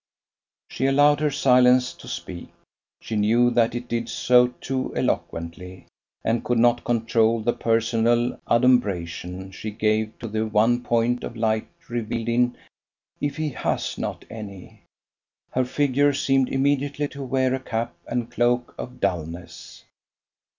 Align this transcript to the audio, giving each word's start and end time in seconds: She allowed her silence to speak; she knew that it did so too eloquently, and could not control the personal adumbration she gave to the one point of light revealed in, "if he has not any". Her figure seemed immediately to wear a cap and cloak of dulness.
She 0.67 0.87
allowed 0.87 1.19
her 1.19 1.29
silence 1.29 1.93
to 1.93 2.07
speak; 2.07 2.49
she 3.01 3.15
knew 3.15 3.51
that 3.51 3.75
it 3.75 3.87
did 3.87 4.09
so 4.09 4.47
too 4.59 4.91
eloquently, 4.95 5.85
and 6.23 6.43
could 6.43 6.57
not 6.57 6.83
control 6.83 7.39
the 7.41 7.53
personal 7.53 8.39
adumbration 8.49 9.51
she 9.51 9.69
gave 9.69 10.17
to 10.17 10.27
the 10.27 10.47
one 10.47 10.81
point 10.81 11.23
of 11.23 11.35
light 11.37 11.67
revealed 11.87 12.29
in, 12.29 12.57
"if 13.19 13.37
he 13.37 13.49
has 13.49 13.95
not 13.99 14.25
any". 14.27 14.81
Her 15.51 15.65
figure 15.65 16.13
seemed 16.15 16.49
immediately 16.49 17.07
to 17.09 17.21
wear 17.21 17.53
a 17.53 17.59
cap 17.59 17.93
and 18.07 18.31
cloak 18.31 18.73
of 18.79 18.99
dulness. 18.99 19.83